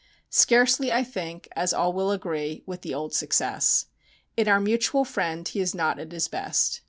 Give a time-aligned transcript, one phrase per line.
[0.31, 3.85] Scarcely, I think, as all will agree, with the old success.
[4.35, 6.79] In "Our Mutual Friend" he is not at his best.